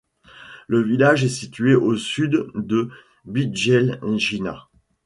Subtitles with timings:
[0.65, 2.89] Le village est situé au sud de
[3.25, 4.67] Bijeljina.